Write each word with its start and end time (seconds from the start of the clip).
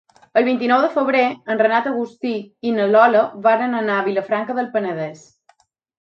El 0.39 0.45
vint-i-nou 0.45 0.79
de 0.85 0.87
febrer 0.93 1.25
en 1.55 1.59
Renat 1.61 1.89
August 1.91 2.25
i 2.31 2.73
na 2.79 2.87
Lola 2.95 3.21
volen 3.49 3.77
anar 3.83 3.99
a 4.01 4.07
Vilafranca 4.09 4.57
del 4.61 4.71
Penedès. 4.79 5.27